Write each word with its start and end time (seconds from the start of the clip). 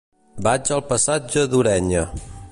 Vaig 0.47 0.71
al 0.77 0.81
passatge 0.93 1.43
d'Ureña. 1.51 2.03